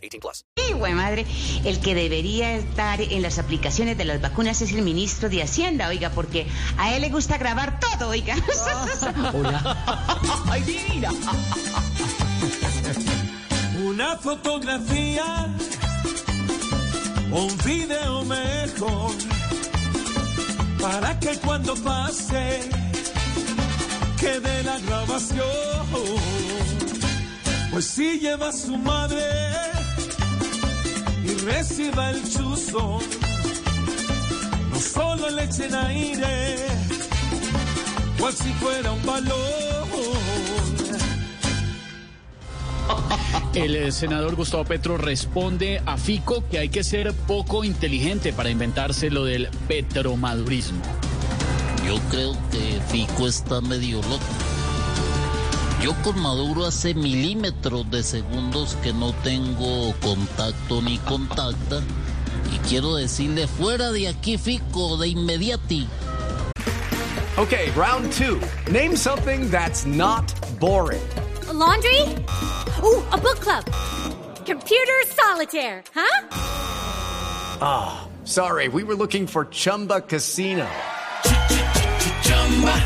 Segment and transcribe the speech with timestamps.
[0.00, 0.44] 18 plus.
[0.56, 1.26] Sí, güey, madre,
[1.64, 5.88] el que debería estar en las aplicaciones de las vacunas es el ministro de Hacienda,
[5.88, 6.46] oiga, porque
[6.76, 8.34] a él le gusta grabar todo, oiga.
[10.50, 11.10] ¡Ay, mira!
[13.84, 15.56] Una fotografía,
[17.30, 19.12] un video mejor,
[20.80, 22.60] para que cuando pase
[24.20, 25.40] quede la grabación.
[27.72, 29.22] Pues si lleva a su madre
[29.78, 29.79] y
[31.60, 33.00] reciba el chuzo,
[34.70, 36.56] no solo le echen aire,
[38.18, 39.90] cual si fuera un balón.
[43.52, 48.48] El eh, senador Gustavo Petro responde a Fico que hay que ser poco inteligente para
[48.48, 50.80] inventarse lo del petromadurismo.
[51.86, 54.59] Yo creo que Fico está medio loco.
[55.82, 61.80] Yo con Maduro hace milímetros de segundos que no tengo contacto ni contacta.
[62.52, 65.88] Y quiero decirle fuera de aquí, Fico, de inmediati.
[67.38, 68.38] Okay, round two.
[68.70, 71.00] Name something that's not boring.
[71.48, 72.02] A laundry?
[72.82, 73.64] Ooh, a book club.
[74.44, 76.26] Computer solitaire, huh?
[77.62, 80.68] Ah, oh, sorry, we were looking for Chumba Casino.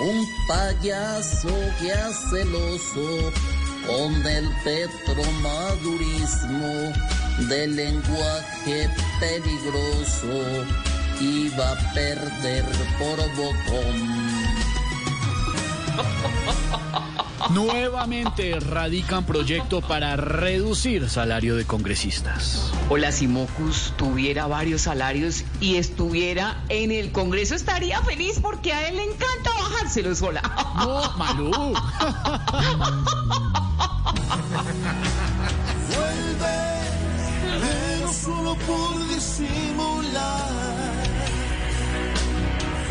[0.00, 3.32] un payaso que hace el oso
[3.86, 6.92] con el petromadurismo
[7.48, 8.90] del lenguaje
[9.20, 10.66] peligroso
[11.20, 12.64] iba a perder
[12.98, 14.30] por botón.
[17.50, 22.70] Nuevamente radican proyecto para reducir salario de congresistas.
[22.88, 28.88] Hola, si Mocus tuviera varios salarios y estuviera en el Congreso, estaría feliz porque a
[28.88, 29.50] él le encanta
[29.80, 30.42] bajárselo sola.
[30.76, 31.50] No, Malú.
[35.88, 36.58] Vuelve,
[37.60, 40.50] pero solo por disimular.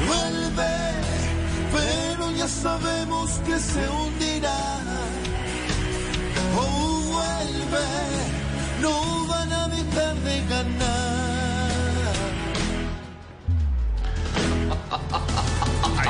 [0.08, 0.76] Vuelve,
[1.72, 4.80] pero ya sabemos que se hundirá.
[6.58, 7.88] Oh, vuelve,
[8.82, 11.30] no van a dejar de ganar.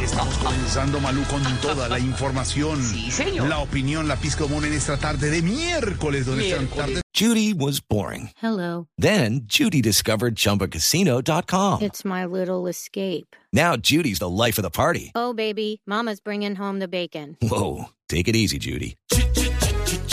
[0.10, 2.82] Estamos comenzando, Malú, con toda la información.
[2.82, 3.48] Sí, señor.
[3.48, 7.02] La opinión, la pizca común en esta tarde de miércoles, donde están tarde.
[7.14, 8.32] Judy was boring.
[8.42, 8.88] Hello.
[8.98, 11.84] Then Judy discovered ChumbaCasino.com.
[11.84, 13.36] It's my little escape.
[13.54, 15.12] Now Judy's the life of the party.
[15.14, 17.38] Oh, baby, Mama's bringing home the bacon.
[17.44, 18.96] Whoa, take it easy, Judy.